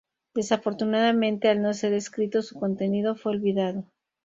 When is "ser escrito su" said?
1.75-2.59